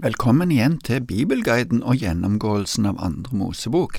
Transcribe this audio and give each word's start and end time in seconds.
Velkommen 0.00 0.48
igjen 0.48 0.78
til 0.80 1.02
Bibelguiden 1.04 1.82
og 1.84 1.98
gjennomgåelsen 2.00 2.86
av 2.88 3.02
Andre 3.04 3.36
Mosebok. 3.36 3.98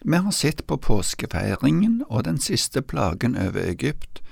Vi 0.00 0.16
har 0.16 0.32
sett 0.32 0.62
på 0.64 0.78
påskefeiringen 0.80 1.98
og 2.06 2.22
den 2.24 2.38
siste 2.40 2.80
plagen 2.80 3.36
over 3.36 3.60
Egypt, 3.68 4.22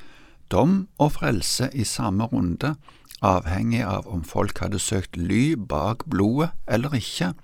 dom 0.48 0.86
og 0.96 1.12
frelse 1.18 1.68
i 1.76 1.84
samme 1.84 2.24
runde, 2.32 2.72
avhengig 3.20 3.82
av 3.84 4.08
om 4.08 4.24
folk 4.24 4.64
hadde 4.64 4.80
søkt 4.80 5.20
ly 5.20 5.58
bak 5.60 6.08
blodet 6.08 6.54
eller 6.64 6.96
ikke. 6.96 7.34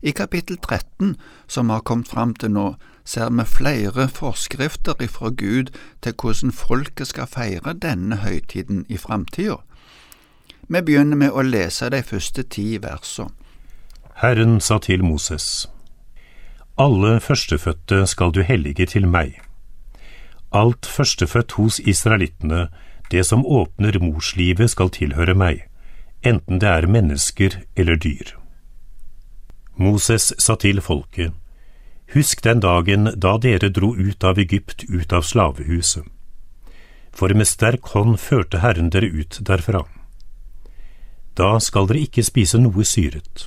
I 0.00 0.16
kapittel 0.16 0.56
13, 0.56 1.18
som 1.44 1.68
har 1.68 1.84
kommet 1.84 2.08
fram 2.08 2.32
til 2.32 2.56
nå, 2.56 2.68
ser 3.04 3.28
vi 3.36 3.44
flere 3.44 4.08
forskrifter 4.08 4.96
ifra 5.04 5.28
Gud 5.28 5.76
til 6.00 6.16
hvordan 6.16 6.56
folket 6.56 7.12
skal 7.12 7.28
feire 7.28 7.76
denne 7.76 8.24
høytiden 8.24 8.86
i 8.88 8.96
framtida. 8.96 9.60
Vi 10.72 10.82
begynner 10.86 11.18
med 11.18 11.34
å 11.34 11.42
lese 11.42 11.88
de 11.90 11.98
første 12.06 12.44
ti 12.46 12.76
versene. 12.78 13.32
Herren 14.22 14.60
sa 14.60 14.78
til 14.78 15.02
Moses, 15.02 15.66
Alle 16.78 17.16
førstefødte 17.20 18.04
skal 18.06 18.30
du 18.36 18.42
hellige 18.46 18.86
til 18.86 19.08
meg. 19.08 19.40
Alt 20.52 20.86
førstefødt 20.86 21.56
hos 21.58 21.80
israelittene, 21.80 22.68
det 23.10 23.26
som 23.26 23.42
åpner 23.42 23.98
morslivet, 23.98 24.70
skal 24.70 24.94
tilhøre 24.94 25.34
meg, 25.34 25.66
enten 26.22 26.62
det 26.62 26.68
er 26.68 26.86
mennesker 26.86 27.58
eller 27.76 27.96
dyr. 27.96 28.36
Moses 29.74 30.32
sa 30.38 30.54
til 30.54 30.80
folket, 30.80 31.32
Husk 32.14 32.42
den 32.44 32.60
dagen 32.60 33.10
da 33.16 33.38
dere 33.38 33.70
dro 33.70 33.96
ut 33.96 34.24
av 34.24 34.38
Egypt, 34.38 34.84
ut 34.86 35.12
av 35.12 35.22
slavehuset. 35.22 36.04
For 37.10 37.34
med 37.34 37.46
sterk 37.46 37.90
hånd 37.94 38.20
førte 38.22 38.62
Herren 38.62 38.90
dere 38.90 39.10
ut 39.10 39.38
derfra. 39.46 39.82
Da 41.38 41.58
skal 41.60 41.88
dere 41.88 42.04
ikke 42.06 42.24
spise 42.26 42.58
noe 42.60 42.84
syret. 42.84 43.46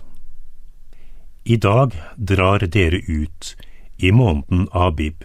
I 1.43 1.57
dag 1.59 1.95
drar 2.15 2.63
dere 2.71 3.01
ut, 3.07 3.55
i 3.97 4.11
måneden 4.11 4.67
Abib. 4.71 5.23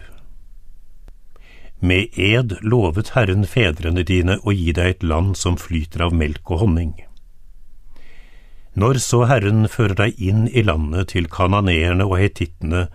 Med 1.79 2.17
ed 2.19 2.57
lovet 2.61 3.13
Herren 3.15 3.45
fedrene 3.47 4.03
dine 4.03 4.35
å 4.43 4.51
gi 4.51 4.73
deg 4.75 4.95
et 4.95 5.03
land 5.03 5.37
som 5.39 5.55
flyter 5.57 6.03
av 6.09 6.15
melk 6.15 6.51
og 6.51 6.65
honning. 6.65 6.93
Når 8.75 8.99
så 9.03 9.23
Herren 9.31 9.67
fører 9.71 9.95
deg 9.95 10.19
inn 10.19 10.47
i 10.51 10.63
landet 10.63 11.13
til 11.15 11.27
kananeerne 11.31 12.05
og 12.05 12.19
hetittene, 12.19 12.87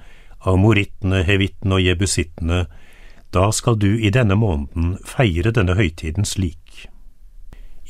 amorittene, 0.45 1.25
hevittene 1.25 1.81
og 1.81 1.85
jebusittene, 1.85 2.67
da 3.35 3.49
skal 3.53 3.81
du 3.81 3.91
i 3.97 4.13
denne 4.13 4.37
måneden 4.39 4.99
feire 5.05 5.51
denne 5.51 5.75
høytiden 5.81 6.29
slik. 6.29 6.87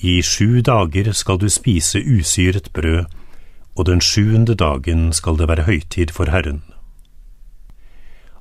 I 0.03 0.23
sju 0.23 0.61
dager 0.61 1.13
skal 1.13 1.39
du 1.39 1.49
spise 1.49 1.99
usyret 1.99 2.73
brød, 2.73 3.05
og 3.77 3.87
den 3.87 4.01
sjuende 4.01 4.55
dagen 4.55 5.13
skal 5.13 5.39
det 5.39 5.49
være 5.49 5.63
høytid 5.63 6.11
for 6.11 6.31
Herren. 6.31 6.63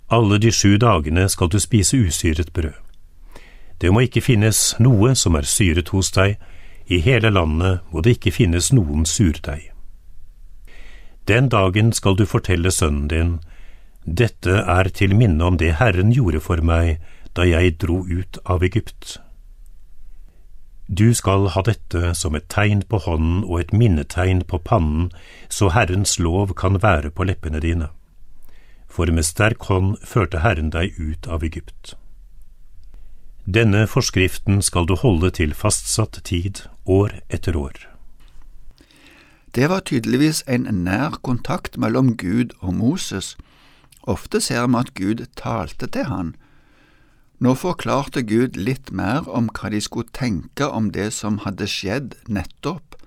Alle 0.09 0.37
de 0.37 0.51
sju 0.51 0.77
dagene 0.77 1.29
skal 1.29 1.49
du 1.49 1.59
spise 1.59 1.97
usyret 1.97 2.53
brød. 2.53 2.73
Det 3.81 3.93
må 3.93 4.05
ikke 4.05 4.21
finnes 4.21 4.75
noe 4.79 5.15
som 5.15 5.35
er 5.35 5.47
syret 5.47 5.89
hos 5.89 6.11
deg, 6.11 6.37
i 6.87 6.99
hele 6.99 7.29
landet 7.29 7.79
må 7.91 8.01
det 8.01 8.17
ikke 8.17 8.31
finnes 8.31 8.71
noen 8.73 9.05
surdeig. 9.05 9.71
Den 11.27 11.49
dagen 11.49 11.93
skal 11.93 12.17
du 12.19 12.25
fortelle 12.25 12.71
sønnen 12.71 13.07
din, 13.07 13.33
dette 14.05 14.51
er 14.67 14.89
til 14.91 15.15
minne 15.15 15.43
om 15.45 15.57
det 15.57 15.77
Herren 15.79 16.11
gjorde 16.11 16.41
for 16.43 16.59
meg 16.59 16.99
da 17.33 17.45
jeg 17.47 17.77
dro 17.79 18.01
ut 18.03 18.37
av 18.43 18.63
Egypt. 18.63 19.22
Du 20.87 21.13
skal 21.13 21.47
ha 21.55 21.61
dette 21.63 22.11
som 22.15 22.35
et 22.35 22.49
tegn 22.51 22.83
på 22.83 22.99
hånden 23.05 23.43
og 23.47 23.59
et 23.61 23.73
minnetegn 23.73 24.43
på 24.43 24.59
pannen, 24.59 25.11
så 25.49 25.71
Herrens 25.71 26.19
lov 26.19 26.53
kan 26.59 26.81
være 26.83 27.11
på 27.11 27.23
leppene 27.23 27.61
dine. 27.63 27.89
For 28.87 29.09
med 29.09 29.25
sterk 29.25 29.63
hånd 29.71 29.95
førte 30.03 30.43
Herren 30.43 30.69
deg 30.75 30.99
ut 30.99 31.27
av 31.27 31.43
Egypt. 31.43 31.95
Denne 33.45 33.87
forskriften 33.87 34.61
skal 34.61 34.85
du 34.87 34.95
holde 34.95 35.31
til 35.39 35.55
fastsatt 35.55 36.19
tid, 36.23 36.61
år 36.85 37.19
etter 37.29 37.57
år. 37.57 37.73
Det 39.55 39.69
var 39.69 39.83
tydeligvis 39.87 40.43
en 40.47 40.67
nær 40.83 41.19
kontakt 41.23 41.77
mellom 41.77 42.15
Gud 42.17 42.55
og 42.59 42.73
Moses. 42.73 43.37
Ofte 44.03 44.41
ser 44.41 44.67
vi 44.67 44.79
at 44.79 44.93
Gud 44.93 45.25
talte 45.35 45.87
til 45.87 46.07
han, 46.07 46.35
nå 47.39 47.53
forklarte 47.57 48.23
Gud 48.23 48.57
litt 48.57 48.91
mer 48.91 49.27
om 49.29 49.49
hva 49.49 49.71
de 49.73 49.81
skulle 49.81 50.11
tenke 50.13 50.67
om 50.69 50.91
det 50.95 51.11
som 51.15 51.41
hadde 51.45 51.67
skjedd 51.67 52.15
nettopp. 52.27 52.97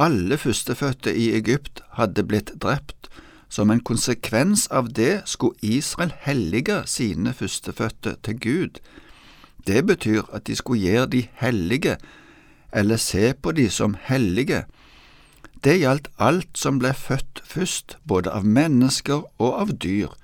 Alle 0.00 0.38
førstefødte 0.40 1.12
i 1.12 1.30
Egypt 1.36 1.82
hadde 1.98 2.24
blitt 2.24 2.54
drept. 2.62 3.10
Som 3.50 3.70
en 3.70 3.82
konsekvens 3.82 4.68
av 4.70 4.92
det 4.94 5.22
skulle 5.26 5.58
Israel 5.60 6.12
hellige 6.22 6.84
sine 6.86 7.32
førstefødte 7.34 8.14
til 8.22 8.38
Gud. 8.40 8.78
Det 9.66 9.82
betyr 9.86 10.22
at 10.32 10.46
de 10.46 10.56
skulle 10.56 10.80
gjøre 10.80 11.10
de 11.10 11.26
hellige, 11.34 11.96
eller 12.72 12.96
se 12.96 13.34
på 13.34 13.52
de 13.52 13.68
som 13.70 13.96
hellige. 14.00 14.64
Det 15.64 15.80
gjaldt 15.80 16.08
alt 16.18 16.56
som 16.56 16.78
ble 16.80 16.94
født 16.96 17.42
først, 17.44 17.98
både 18.08 18.30
av 18.32 18.46
mennesker 18.46 19.26
og 19.38 19.60
av 19.60 19.74
dyr. 19.82 20.14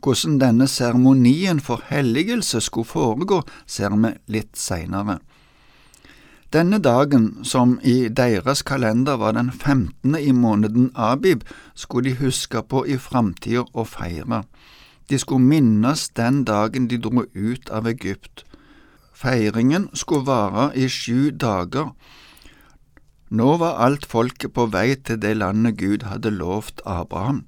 Hvordan 0.00 0.38
denne 0.40 0.66
seremonien 0.68 1.60
for 1.60 1.82
helligelse 1.88 2.60
skulle 2.60 2.88
foregå, 2.88 3.42
ser 3.66 3.92
vi 3.96 4.14
litt 4.32 4.56
seinere. 4.56 5.18
Denne 6.50 6.80
dagen, 6.82 7.44
som 7.44 7.76
i 7.86 8.08
deres 8.08 8.64
kalender 8.66 9.20
var 9.20 9.36
den 9.36 9.52
femtende 9.52 10.18
i 10.22 10.32
måneden 10.32 10.90
Abib, 10.94 11.44
skulle 11.74 12.10
de 12.10 12.16
huske 12.16 12.62
på 12.62 12.82
i 12.86 12.96
framtida 12.98 13.62
og 13.72 13.86
feire. 13.86 14.42
De 15.10 15.18
skulle 15.18 15.46
minnes 15.46 16.08
den 16.08 16.44
dagen 16.44 16.88
de 16.88 16.98
dro 16.98 17.22
ut 17.34 17.70
av 17.70 17.86
Egypt. 17.86 18.44
Feiringen 19.14 19.88
skulle 19.94 20.26
vare 20.26 20.70
i 20.74 20.88
sju 20.88 21.30
dager. 21.30 21.92
Nå 23.30 23.56
var 23.62 23.78
alt 23.86 24.06
folket 24.06 24.54
på 24.56 24.66
vei 24.74 24.96
til 24.96 25.20
det 25.22 25.36
landet 25.36 25.78
Gud 25.78 26.02
hadde 26.02 26.32
lovt 26.34 26.80
Abraham. 26.84 27.44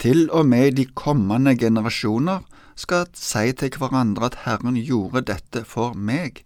Til 0.00 0.30
og 0.32 0.46
med 0.48 0.78
de 0.78 0.86
kommende 0.96 1.52
generasjoner 1.58 2.40
skal 2.76 3.10
si 3.12 3.52
til 3.52 3.76
hverandre 3.76 4.30
at 4.30 4.38
Herren 4.46 4.78
gjorde 4.80 5.26
dette 5.28 5.66
for 5.68 5.92
meg. 5.92 6.40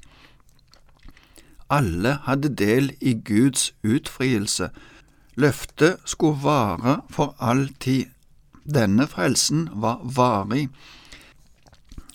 Alle 1.70 2.18
hadde 2.26 2.50
del 2.50 2.90
i 3.00 3.14
Guds 3.14 3.70
utfrielse. 3.86 4.72
Løftet 5.38 6.02
skulle 6.04 6.42
vare 6.42 7.00
for 7.10 7.36
all 7.38 7.68
tid. 7.80 8.10
Denne 8.64 9.06
frelsen 9.06 9.68
var 9.72 10.02
varig. 10.02 10.68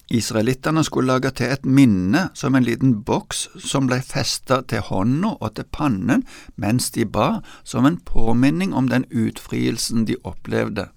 Israelittene 0.09 0.83
skulle 0.83 1.13
lage 1.13 1.31
til 1.37 1.53
et 1.53 1.65
minne 1.65 2.29
som 2.33 2.55
en 2.55 2.65
liten 2.65 2.95
boks 3.05 3.47
som 3.61 3.87
ble 3.87 4.01
festet 4.01 4.71
til 4.71 4.81
hånda 4.89 5.35
og 5.37 5.53
til 5.55 5.67
pannen 5.71 6.25
mens 6.57 6.89
de 6.91 7.05
ba, 7.05 7.43
som 7.63 7.85
en 7.85 7.99
påminning 8.01 8.73
om 8.73 8.89
den 8.89 9.05
utfrielsen 9.13 10.07
de 10.09 10.17
opplevde. 10.23 10.89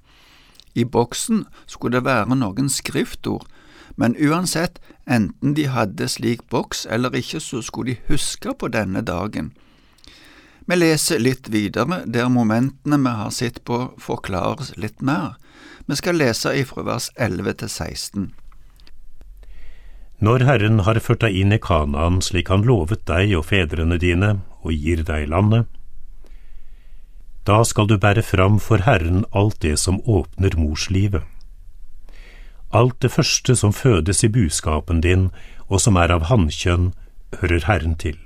I 0.75 0.85
boksen 0.85 1.45
skulle 1.67 1.99
det 1.99 2.07
være 2.07 2.37
noen 2.37 2.71
skriftord, 2.73 3.47
men 3.97 4.17
uansett, 4.17 4.79
enten 5.05 5.55
de 5.55 5.67
hadde 5.69 6.09
slik 6.09 6.47
boks 6.49 6.87
eller 6.89 7.13
ikke, 7.17 7.41
så 7.41 7.61
skulle 7.63 7.93
de 7.93 8.09
huske 8.09 8.55
på 8.57 8.71
denne 8.73 9.03
dagen. 9.05 9.53
Vi 10.67 10.79
leser 10.79 11.19
litt 11.19 11.51
videre, 11.51 12.03
der 12.07 12.31
momentene 12.31 12.99
vi 13.03 13.13
har 13.19 13.33
sett 13.35 13.65
på 13.69 13.91
forklares 14.01 14.77
litt 14.77 15.03
mer. 15.03 15.35
Vi 15.87 15.99
skal 15.99 16.17
lese 16.17 16.55
ifra 16.57 16.85
vers 16.87 17.11
11 17.17 17.59
til 17.61 17.69
16. 17.69 18.31
Når 20.23 20.45
Herren 20.47 20.85
har 20.87 21.01
ført 21.03 21.25
deg 21.25 21.35
inn 21.35 21.53
i 21.53 21.59
Kanaan 21.59 22.21
slik 22.23 22.53
han 22.53 22.63
lovet 22.63 23.03
deg 23.11 23.35
og 23.35 23.49
fedrene 23.49 23.99
dine, 23.99 24.37
og 24.63 24.71
gir 24.71 25.03
deg 25.03 25.27
landet, 25.33 25.67
da 27.47 27.63
skal 27.65 27.89
du 27.91 27.99
bære 27.99 28.23
fram 28.23 28.61
for 28.61 28.85
Herren 28.87 29.25
alt 29.35 29.63
det 29.63 29.79
som 29.79 30.01
åpner 30.07 30.55
morslivet. 30.57 31.23
Alt 32.73 33.03
det 33.03 33.11
første 33.11 33.57
som 33.57 33.73
fødes 33.73 34.25
i 34.25 34.29
buskapen 34.29 35.01
din, 35.01 35.31
og 35.69 35.81
som 35.81 35.97
er 35.97 36.13
av 36.15 36.29
hannkjønn, 36.31 36.93
hører 37.41 37.67
Herren 37.67 37.97
til. 37.99 38.19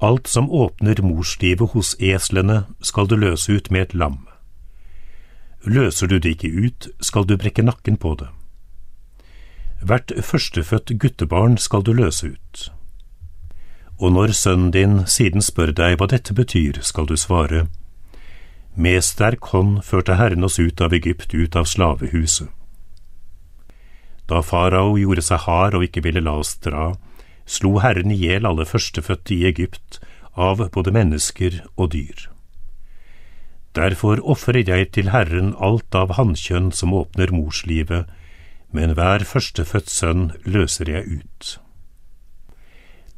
Alt 0.00 0.28
som 0.28 0.50
åpner 0.50 1.02
morslivet 1.02 1.74
hos 1.74 1.96
eslene, 2.00 2.64
skal 2.80 3.06
du 3.08 3.16
løse 3.16 3.52
ut 3.52 3.70
med 3.70 3.80
et 3.80 3.94
lam. 3.94 4.26
Løser 5.64 6.06
du 6.06 6.18
det 6.18 6.36
ikke 6.36 6.52
ut, 6.66 6.88
skal 7.00 7.24
du 7.24 7.36
brekke 7.36 7.62
nakken 7.62 7.96
på 7.96 8.14
det. 8.20 8.28
Hvert 9.84 10.12
førstefødt 10.20 10.98
guttebarn 11.00 11.58
skal 11.58 11.82
du 11.82 11.92
løse 11.92 12.26
ut. 12.36 12.72
Og 14.04 14.12
når 14.12 14.34
sønnen 14.36 14.72
din 14.74 14.98
siden 15.08 15.40
spør 15.40 15.70
deg 15.72 15.94
hva 15.96 16.06
dette 16.12 16.34
betyr, 16.36 16.82
skal 16.84 17.06
du 17.08 17.16
svare, 17.16 17.66
Med 18.76 19.00
sterk 19.06 19.46
hånd 19.54 19.78
førte 19.86 20.16
Herren 20.18 20.44
oss 20.44 20.58
ut 20.58 20.80
av 20.82 20.92
Egypt, 20.92 21.32
ut 21.32 21.56
av 21.56 21.64
slavehuset. 21.70 22.50
Da 24.28 24.42
farao 24.42 24.98
gjorde 24.98 25.22
seg 25.22 25.44
hard 25.46 25.78
og 25.78 25.86
ikke 25.86 26.02
ville 26.04 26.20
la 26.20 26.34
oss 26.42 26.56
dra, 26.58 26.96
slo 27.46 27.78
Herren 27.78 28.10
i 28.10 28.18
hjel 28.18 28.48
alle 28.50 28.66
førstefødte 28.66 29.34
i 29.36 29.46
Egypt, 29.46 30.00
av 30.34 30.60
både 30.74 30.92
mennesker 30.92 31.62
og 31.76 31.92
dyr. 31.94 32.28
Derfor 33.78 34.20
ofrer 34.20 34.64
jeg 34.66 34.90
til 34.92 35.12
Herren 35.14 35.54
alt 35.62 35.94
av 35.94 36.16
hannkjønn 36.18 36.72
som 36.72 36.92
åpner 36.92 37.32
morslivet, 37.32 38.10
men 38.74 38.98
hver 38.98 39.24
førstefødt 39.24 39.90
sønn 39.90 40.32
løser 40.44 40.90
jeg 40.90 41.22
ut. 41.22 41.58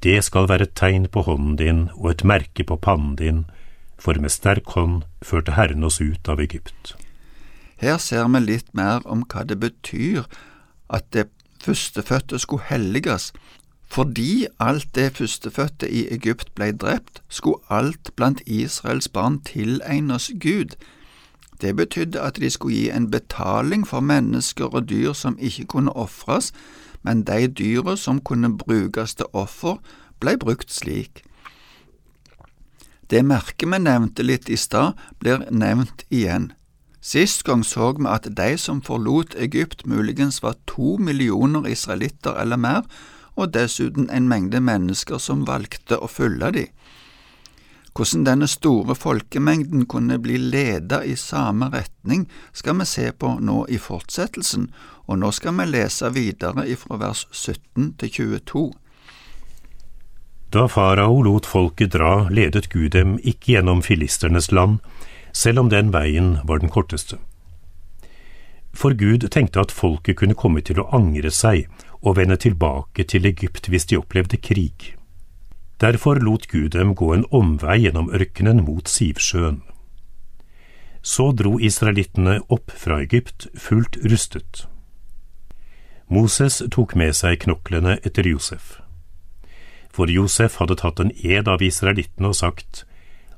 Det 0.02 0.18
skal 0.24 0.48
være 0.48 0.68
et 0.68 0.74
tegn 0.76 1.08
på 1.08 1.22
hånden 1.26 1.56
din 1.56 1.88
og 1.96 2.10
et 2.10 2.24
merke 2.24 2.64
på 2.64 2.76
pannen 2.76 3.16
din, 3.16 3.44
for 3.98 4.18
med 4.20 4.30
sterk 4.30 4.74
hånd 4.76 5.02
førte 5.22 5.56
Herren 5.56 5.84
oss 5.84 6.00
ut 6.00 6.28
av 6.28 6.40
Egypt. 6.40 6.94
Her 7.76 7.96
ser 8.00 8.28
vi 8.28 8.40
litt 8.40 8.72
mer 8.74 9.04
om 9.04 9.24
hva 9.24 9.44
det 9.44 9.58
betyr 9.60 10.24
at 10.88 11.08
det 11.12 11.28
førstefødte 11.64 12.38
skulle 12.38 12.68
helliges. 12.68 13.32
Fordi 13.88 14.46
alt 14.60 14.94
det 14.94 15.12
førstefødte 15.16 15.90
i 15.90 16.06
Egypt 16.14 16.54
ble 16.54 16.72
drept, 16.72 17.22
skulle 17.28 17.62
alt 17.70 18.10
blant 18.16 18.42
Israels 18.46 19.08
barn 19.08 19.40
tilegnes 19.40 20.30
Gud. 20.40 20.76
Det 21.60 21.76
betydde 21.76 22.20
at 22.20 22.36
de 22.36 22.50
skulle 22.50 22.76
gi 22.76 22.90
en 22.90 23.10
betaling 23.10 23.86
for 23.88 24.00
mennesker 24.00 24.64
og 24.64 24.88
dyr 24.88 25.12
som 25.12 25.38
ikke 25.38 25.64
kunne 25.64 25.96
ofres, 25.96 26.52
men 27.06 27.22
de 27.24 27.46
dyra 27.46 27.96
som 27.96 28.18
kunne 28.20 28.50
brukes 28.58 29.14
til 29.14 29.30
offer, 29.32 29.78
ble 30.20 30.36
brukt 30.42 30.72
slik. 30.74 31.22
Det 33.10 33.22
merket 33.22 33.70
vi 33.70 33.78
nevnte 33.78 34.26
litt 34.26 34.50
i 34.50 34.58
stad, 34.58 34.98
blir 35.22 35.46
nevnt 35.54 36.02
igjen. 36.10 36.50
Sist 36.98 37.44
gang 37.46 37.62
så 37.62 37.92
vi 37.94 38.08
at 38.10 38.26
de 38.34 38.56
som 38.58 38.80
forlot 38.82 39.36
Egypt 39.38 39.86
muligens 39.86 40.40
var 40.42 40.56
to 40.66 40.96
millioner 40.98 41.68
israelitter 41.70 42.34
eller 42.42 42.58
mer, 42.58 42.82
og 43.36 43.52
dessuten 43.54 44.08
en 44.10 44.26
mengde 44.26 44.58
mennesker 44.64 45.20
som 45.22 45.46
valgte 45.46 46.00
å 46.00 46.10
følge 46.10 46.50
de. 46.56 46.66
Hvordan 47.96 48.26
denne 48.26 48.48
store 48.50 48.96
folkemengden 48.98 49.86
kunne 49.88 50.18
bli 50.20 50.36
ledet 50.36 51.04
i 51.08 51.14
samme 51.16 51.70
retning, 51.72 52.26
skal 52.52 52.76
vi 52.80 52.88
se 52.90 53.06
på 53.12 53.36
nå 53.40 53.62
i 53.72 53.78
fortsettelsen, 53.80 54.66
og 55.06 55.18
nå 55.22 55.30
skal 55.32 55.54
vi 55.58 55.68
lese 55.70 56.10
videre 56.14 56.66
ifra 56.68 56.98
vers 57.00 57.26
17 57.30 57.94
til 58.00 58.10
22. 58.10 58.64
Da 60.52 60.66
farao 60.70 61.22
lot 61.22 61.46
folket 61.46 61.92
dra, 61.92 62.28
ledet 62.30 62.70
Gud 62.72 62.90
dem 62.94 63.16
ikke 63.18 63.56
gjennom 63.56 63.82
filisternes 63.82 64.52
land, 64.52 64.78
selv 65.32 65.60
om 65.64 65.70
den 65.70 65.92
veien 65.92 66.36
var 66.44 66.62
den 66.62 66.72
korteste. 66.72 67.18
For 68.76 68.94
Gud 68.94 69.24
tenkte 69.32 69.60
at 69.60 69.72
folket 69.72 70.18
kunne 70.20 70.36
komme 70.36 70.60
til 70.60 70.80
å 70.80 70.88
angre 70.96 71.30
seg 71.32 71.66
og 72.02 72.18
vende 72.18 72.36
tilbake 72.36 73.06
til 73.08 73.26
Egypt 73.26 73.70
hvis 73.72 73.88
de 73.90 73.98
opplevde 73.98 74.36
krig. 74.36 74.92
Derfor 75.80 76.20
lot 76.20 76.46
Gud 76.48 76.70
dem 76.76 76.94
gå 76.94 77.12
en 77.14 77.26
omvei 77.34 77.82
gjennom 77.84 78.08
ørkenen 78.14 78.62
mot 78.64 78.88
Sivsjøen. 78.88 79.60
Så 81.02 81.30
dro 81.36 81.56
israelittene 81.60 82.40
opp 82.48 82.72
fra 82.72 83.00
Egypt 83.04 83.48
fullt 83.60 83.98
rustet. 84.04 84.66
Moses 86.08 86.62
tok 86.70 86.94
med 86.94 87.16
seg 87.18 87.40
knoklene 87.42 87.96
etter 88.06 88.28
Josef. 88.30 88.76
For 89.90 90.10
Josef 90.12 90.60
hadde 90.60 90.76
tatt 90.78 91.00
en 91.02 91.10
ed 91.18 91.48
av 91.50 91.62
israelittene 91.64 92.30
og 92.30 92.38
sagt, 92.38 92.84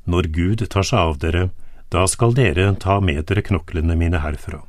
Når 0.05 0.29
Gud 0.35 0.65
tar 0.69 0.85
seg 0.85 0.99
av 0.99 1.19
dere, 1.23 1.49
da 1.88 2.05
skal 2.06 2.35
dere 2.37 2.75
ta 2.76 3.00
med 3.00 3.25
dere 3.29 3.44
knoklene 3.47 3.97
mine 3.97 4.20
herfra. 4.20 4.61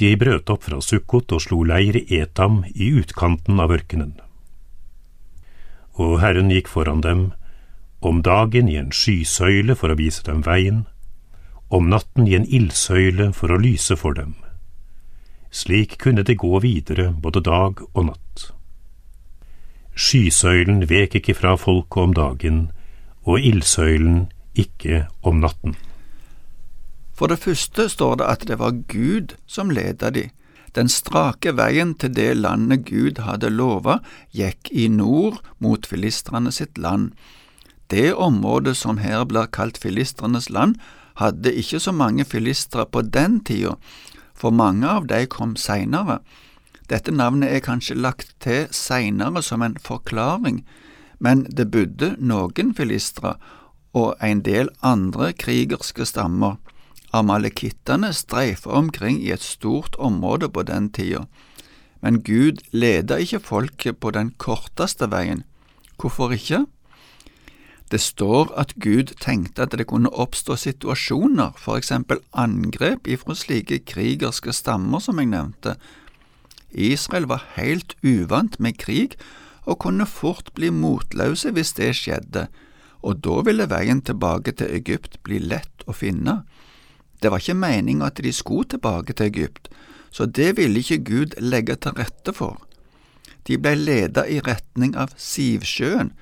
De 0.00 0.14
brøt 0.16 0.48
opp 0.48 0.64
fra 0.64 0.80
Sukkot 0.80 1.32
og 1.36 1.42
slo 1.44 1.60
leir 1.68 1.98
i 2.00 2.06
Etam 2.22 2.62
i 2.72 2.88
utkanten 2.96 3.60
av 3.60 3.74
ørkenen. 3.74 4.14
Og 6.00 6.20
Herren 6.22 6.48
gikk 6.48 6.70
foran 6.72 7.04
dem, 7.04 7.26
om 8.00 8.22
dagen 8.24 8.70
i 8.72 8.78
en 8.80 8.94
skysøyle 8.96 9.76
for 9.76 9.92
å 9.92 9.98
vise 10.00 10.24
dem 10.24 10.40
veien, 10.46 10.86
om 11.68 11.90
natten 11.92 12.24
i 12.24 12.38
en 12.38 12.48
ildsøyle 12.48 13.34
for 13.36 13.52
å 13.52 13.60
lyse 13.60 13.96
for 14.00 14.16
dem. 14.16 14.38
Slik 15.50 15.98
kunne 15.98 16.22
det 16.22 16.38
gå 16.38 16.58
videre 16.62 17.10
både 17.12 17.42
dag 17.42 17.82
og 17.92 18.04
natt. 18.06 18.50
Skysøylen 19.98 20.86
vek 20.88 21.18
ikke 21.18 21.34
fra 21.34 21.56
folket 21.58 22.02
om 22.02 22.12
dagen, 22.14 22.60
og 23.26 23.42
ildsøylen 23.42 24.28
ikke 24.54 25.06
om 25.22 25.42
natten. 25.42 25.74
For 27.12 27.28
det 27.28 27.42
første 27.42 27.88
står 27.92 28.20
det 28.22 28.28
at 28.32 28.46
det 28.48 28.58
var 28.62 28.78
Gud 28.88 29.34
som 29.46 29.70
ledet 29.70 30.14
de. 30.14 30.28
Den 30.74 30.88
strake 30.88 31.52
veien 31.58 31.96
til 31.98 32.14
det 32.14 32.30
landet 32.38 32.86
Gud 32.86 33.18
hadde 33.26 33.50
lova, 33.50 33.98
gikk 34.32 34.70
i 34.70 34.86
nord 34.88 35.42
mot 35.58 35.86
filistrene 35.86 36.52
sitt 36.54 36.78
land. 36.78 37.10
Det 37.90 38.14
området 38.14 38.76
som 38.78 39.02
her 39.02 39.26
blir 39.26 39.50
kalt 39.50 39.80
filistrenes 39.82 40.48
land, 40.48 40.78
hadde 41.18 41.52
ikke 41.52 41.80
så 41.82 41.92
mange 41.92 42.24
filistre 42.24 42.86
på 42.86 43.02
den 43.02 43.40
tida, 43.44 43.74
for 44.40 44.54
mange 44.56 44.88
av 44.88 45.06
de 45.10 45.26
kom 45.28 45.56
seinere. 45.60 46.20
Dette 46.88 47.12
navnet 47.12 47.52
er 47.52 47.62
kanskje 47.64 47.98
lagt 47.98 48.32
til 48.42 48.66
seinere 48.74 49.42
som 49.44 49.62
en 49.62 49.76
forklaring, 49.84 50.64
men 51.20 51.44
det 51.44 51.68
bodde 51.70 52.14
noen 52.18 52.72
filistre 52.74 53.36
og 53.92 54.14
en 54.24 54.40
del 54.46 54.72
andre 54.86 55.32
krigerske 55.36 56.06
stammer. 56.08 56.56
Amalekittene 57.12 58.12
streifa 58.14 58.72
omkring 58.78 59.20
i 59.20 59.32
et 59.34 59.44
stort 59.44 59.98
område 59.98 60.48
på 60.48 60.62
den 60.66 60.88
tida, 60.94 61.26
men 62.00 62.22
Gud 62.24 62.62
leda 62.72 63.18
ikke 63.20 63.42
folket 63.44 63.98
på 64.00 64.12
den 64.14 64.32
korteste 64.38 65.10
veien. 65.10 65.42
Hvorfor 66.00 66.32
ikke? 66.32 66.64
Det 67.90 67.98
står 68.00 68.52
at 68.58 68.76
Gud 68.78 69.16
tenkte 69.18 69.64
at 69.66 69.74
det 69.74 69.88
kunne 69.90 70.12
oppstå 70.14 70.54
situasjoner, 70.56 71.56
for 71.58 71.76
eksempel 71.76 72.20
angrep 72.32 73.08
ifra 73.10 73.34
slike 73.34 73.80
krigerske 73.82 74.54
stammer 74.54 75.02
som 75.02 75.18
jeg 75.18 75.32
nevnte. 75.32 75.74
Israel 76.70 77.26
var 77.26 77.48
helt 77.56 77.96
uvant 78.06 78.60
med 78.60 78.78
krig 78.78 79.18
og 79.66 79.80
kunne 79.82 80.06
fort 80.06 80.52
bli 80.54 80.70
motløse 80.70 81.50
hvis 81.50 81.74
det 81.78 81.90
skjedde, 81.98 82.46
og 83.02 83.24
da 83.24 83.40
ville 83.46 83.66
veien 83.70 84.02
tilbake 84.06 84.54
til 84.54 84.70
Egypt 84.78 85.18
bli 85.26 85.40
lett 85.42 85.84
å 85.90 85.96
finne. 85.96 86.42
Det 87.20 87.32
var 87.32 87.42
ikke 87.42 87.58
meningen 87.58 88.06
at 88.06 88.22
de 88.22 88.32
skulle 88.32 88.70
tilbake 88.70 89.16
til 89.18 89.32
Egypt, 89.32 89.68
så 90.10 90.26
det 90.26 90.56
ville 90.58 90.78
ikke 90.78 91.04
Gud 91.10 91.38
legge 91.42 91.74
til 91.76 91.98
rette 91.98 92.32
for. 92.36 92.60
De 93.48 93.58
ble 93.58 93.74
ledet 93.74 94.26
i 94.30 94.38
retning 94.46 94.94
av 94.94 95.14
Sivsjøen, 95.18 96.12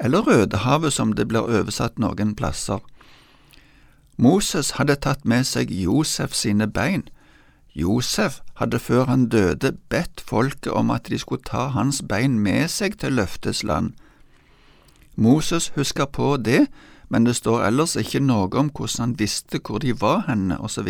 eller 0.00 0.26
Rødehavet 0.26 0.92
som 0.92 1.12
det 1.12 1.28
blir 1.28 1.46
oversatt 1.46 1.98
noen 1.98 2.34
plasser. 2.38 2.78
Moses 4.16 4.70
hadde 4.78 4.96
tatt 4.98 5.24
med 5.24 5.46
seg 5.46 5.70
Josef 5.70 6.34
sine 6.34 6.66
bein. 6.66 7.04
Josef 7.74 8.40
hadde 8.58 8.78
før 8.78 9.04
han 9.04 9.28
døde 9.28 9.76
bedt 9.88 10.20
folket 10.20 10.72
om 10.72 10.90
at 10.90 11.06
de 11.06 11.18
skulle 11.18 11.46
ta 11.46 11.68
hans 11.74 12.02
bein 12.08 12.38
med 12.42 12.66
seg 12.68 12.98
til 12.98 13.14
løftes 13.14 13.62
land. 13.62 13.92
Moses 15.14 15.68
husker 15.76 16.06
på 16.06 16.36
det, 16.36 16.66
men 17.08 17.26
det 17.26 17.36
står 17.36 17.64
ellers 17.66 17.96
ikke 17.96 18.20
noe 18.20 18.50
om 18.58 18.70
hvordan 18.70 19.04
han 19.04 19.18
visste 19.18 19.60
hvor 19.62 19.78
de 19.78 19.94
var 20.00 20.24
henne, 20.26 20.58
osv. 20.60 20.88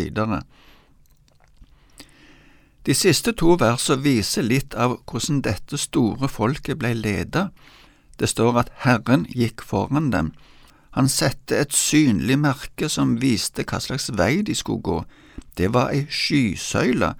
De 2.85 2.95
siste 2.95 3.33
to 3.37 3.55
versene 3.59 4.01
viser 4.01 4.45
litt 4.45 4.73
av 4.73 4.97
hvordan 5.05 5.41
dette 5.45 5.77
store 5.77 6.27
folket 6.27 6.79
ble 6.81 6.93
ledet. 6.97 7.49
Det 8.19 8.29
står 8.29 8.59
at 8.59 8.71
Herren 8.83 9.25
gikk 9.31 9.63
foran 9.63 10.11
dem. 10.11 10.33
Han 10.97 11.07
sette 11.07 11.55
et 11.55 11.73
synlig 11.75 12.39
merke 12.41 12.89
som 12.89 13.17
viste 13.21 13.63
hva 13.63 13.79
slags 13.79 14.09
vei 14.17 14.41
de 14.43 14.55
skulle 14.57 14.83
gå. 14.83 14.99
Det 15.57 15.71
var 15.73 15.93
ei 15.93 16.05
skysøyle. 16.09 17.13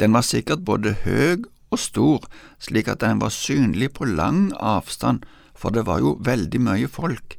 Den 0.00 0.14
var 0.16 0.26
sikkert 0.26 0.64
både 0.66 0.96
høg 1.04 1.46
og 1.70 1.78
stor, 1.78 2.26
slik 2.58 2.88
at 2.90 3.02
den 3.04 3.20
var 3.22 3.34
synlig 3.34 3.92
på 3.94 4.08
lang 4.08 4.52
avstand, 4.58 5.22
for 5.54 5.70
det 5.70 5.86
var 5.86 6.02
jo 6.02 6.16
veldig 6.20 6.60
mye 6.60 6.88
folk. 6.90 7.36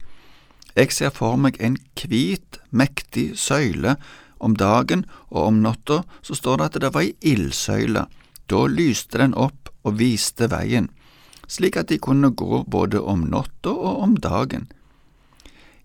Jeg 0.75 0.91
ser 0.91 1.11
for 1.15 1.39
meg 1.39 1.57
en 1.63 1.77
hvit, 1.95 2.59
mektig 2.71 3.37
søyle 3.39 3.95
om 4.39 4.55
dagen, 4.59 5.05
og 5.31 5.47
om 5.49 5.61
natta 5.63 6.03
så 6.21 6.35
står 6.35 6.59
det 6.59 6.65
at 6.67 6.81
det 6.83 6.93
var 6.95 7.07
ei 7.07 7.15
ildsøyle. 7.23 8.05
Da 8.51 8.65
lyste 8.67 9.19
den 9.19 9.33
opp 9.33 9.71
og 9.83 9.99
viste 9.99 10.49
veien, 10.51 10.89
slik 11.47 11.77
at 11.77 11.91
de 11.91 11.99
kunne 12.01 12.31
gå 12.31 12.63
både 12.67 13.01
om 13.01 13.27
natta 13.29 13.73
og 13.73 14.03
om 14.07 14.15
dagen. 14.17 14.67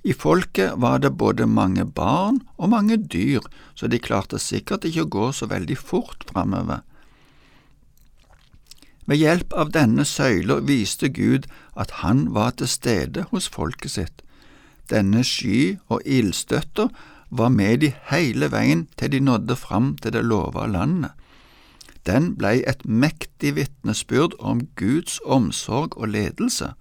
I 0.02 0.14
folket 0.16 0.78
var 0.80 1.02
det 1.04 1.12
både 1.20 1.46
mange 1.46 1.84
barn 1.84 2.40
og 2.56 2.72
mange 2.72 2.96
dyr, 2.96 3.44
så 3.74 3.88
de 3.88 4.00
klarte 4.00 4.40
sikkert 4.40 4.86
ikke 4.88 5.04
å 5.04 5.12
gå 5.16 5.26
så 5.36 5.50
veldig 5.50 5.76
fort 5.76 6.24
framover. 6.30 6.80
Ved 9.10 9.20
hjelp 9.20 9.52
av 9.58 9.72
denne 9.74 10.06
søyla 10.06 10.60
viste 10.64 11.10
Gud 11.12 11.48
at 11.74 11.98
han 12.00 12.30
var 12.32 12.54
til 12.56 12.70
stede 12.70 13.26
hos 13.32 13.48
folket 13.50 13.96
sitt. 13.96 14.22
Denne 14.90 15.24
sky 15.26 15.78
og 15.90 16.06
ildstøtta 16.06 16.88
var 17.30 17.50
med 17.54 17.82
de 17.82 17.90
hele 18.10 18.48
veien 18.52 18.86
til 18.98 19.12
de 19.12 19.20
nådde 19.22 19.56
fram 19.58 19.96
til 20.02 20.14
det 20.16 20.22
lova 20.26 20.66
landet. 20.66 21.12
Den 22.06 22.34
blei 22.36 22.62
et 22.66 22.84
mektig 22.84 23.54
vitnesbyrd 23.56 24.38
om 24.38 24.62
Guds 24.76 25.20
omsorg 25.24 25.98
og 25.98 26.08
ledelse. 26.08 26.72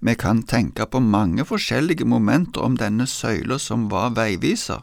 Vi 0.00 0.14
kan 0.18 0.42
tenke 0.42 0.86
på 0.86 0.98
mange 0.98 1.44
forskjellige 1.44 2.04
momenter 2.04 2.60
om 2.60 2.76
denne 2.76 3.06
søyla 3.06 3.58
som 3.58 3.90
var 3.90 4.16
veiviser. 4.16 4.82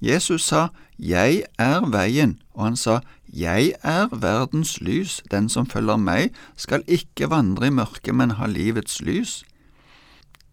Jesus 0.00 0.42
sa 0.42 0.68
Jeg 0.98 1.44
er 1.58 1.86
veien, 1.90 2.40
og 2.54 2.64
han 2.64 2.76
sa 2.76 3.00
Jeg 3.32 3.74
er 3.82 4.08
verdens 4.12 4.80
lys, 4.80 5.22
den 5.30 5.48
som 5.48 5.66
følger 5.66 5.96
meg, 5.96 6.34
skal 6.56 6.82
ikke 6.86 7.30
vandre 7.30 7.66
i 7.66 7.70
mørket, 7.70 8.14
men 8.14 8.30
ha 8.30 8.46
livets 8.46 9.00
lys. 9.00 9.44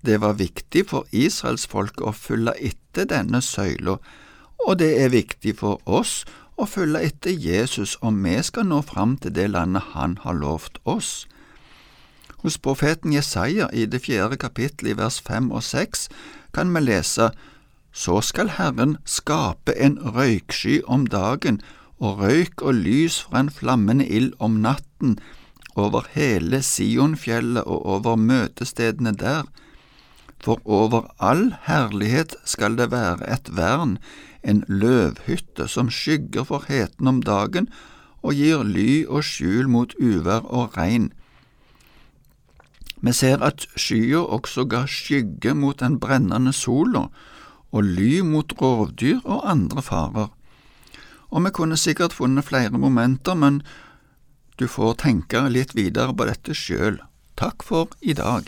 Det 0.06 0.22
var 0.22 0.38
viktig 0.38 0.86
for 0.90 1.08
israelsfolket 1.12 2.06
å 2.06 2.14
følge 2.14 2.54
etter 2.62 3.10
denne 3.10 3.42
søyla, 3.42 3.98
og 4.68 4.80
det 4.80 4.92
er 5.02 5.10
viktig 5.10 5.58
for 5.58 5.82
oss 5.86 6.24
å 6.56 6.68
følge 6.70 7.02
etter 7.10 7.32
Jesus 7.32 7.96
om 8.02 8.22
vi 8.24 8.36
skal 8.44 8.68
nå 8.70 8.82
fram 8.88 9.16
til 9.22 9.34
det 9.36 9.50
landet 9.52 9.92
han 9.94 10.18
har 10.24 10.38
lovt 10.40 10.80
oss. 10.84 11.26
Hos 12.44 12.58
profeten 12.58 13.14
Jesaja 13.14 13.68
i 13.74 13.86
det 13.90 14.04
fjerde 14.06 14.38
kapittelet 14.38 14.94
i 14.94 15.00
vers 15.00 15.20
fem 15.24 15.50
og 15.52 15.64
seks 15.66 16.08
kan 16.56 16.72
vi 16.76 16.84
lese 16.86 17.32
Så 17.96 18.20
skal 18.22 18.50
Herren 18.58 18.98
skape 19.08 19.72
en 19.80 19.96
røyksky 19.98 20.82
om 20.86 21.06
dagen 21.08 21.62
og 22.00 22.20
røyk 22.20 22.62
og 22.62 22.76
lys 22.84 23.22
fra 23.24 23.40
en 23.40 23.50
flammende 23.50 24.08
ild 24.08 24.34
om 24.40 24.60
natten 24.60 25.16
over 25.76 26.08
hele 26.12 26.62
Sionfjellet 26.64 27.64
og 27.64 27.86
over 27.96 28.16
møtestedene 28.20 29.16
der. 29.16 29.44
For 30.44 30.60
over 30.66 31.08
all 31.20 31.56
herlighet 31.66 32.36
skal 32.46 32.76
det 32.78 32.92
være 32.92 33.26
et 33.32 33.50
vern, 33.56 33.98
en 34.46 34.64
løvhytte 34.70 35.68
som 35.68 35.90
skygger 35.90 36.46
for 36.48 36.66
heten 36.70 37.10
om 37.10 37.22
dagen 37.26 37.70
og 38.26 38.38
gir 38.38 38.64
ly 38.66 39.06
og 39.06 39.26
skjul 39.26 39.70
mot 39.70 39.94
uvær 40.02 40.46
og 40.46 40.78
regn. 40.78 41.12
Vi 43.02 43.14
ser 43.14 43.44
at 43.46 43.68
skya 43.78 44.24
også 44.38 44.66
ga 44.70 44.86
skygge 44.90 45.54
mot 45.54 45.80
den 45.82 46.00
brennende 46.02 46.54
sola 46.54 47.08
og 47.76 47.84
ly 47.84 48.22
mot 48.26 48.54
rovdyr 48.62 49.20
og 49.24 49.46
andre 49.52 49.82
farer. 49.86 50.30
Og 51.30 51.46
vi 51.46 51.52
kunne 51.52 51.78
sikkert 51.78 52.14
funnet 52.14 52.48
flere 52.48 52.78
momenter, 52.78 53.36
men 53.36 53.62
du 54.60 54.68
får 54.72 55.02
tenke 55.04 55.42
litt 55.52 55.76
videre 55.76 56.16
på 56.16 56.30
dette 56.30 56.56
sjøl. 56.56 57.02
Takk 57.36 57.66
for 57.68 57.92
i 58.02 58.16
dag. 58.16 58.48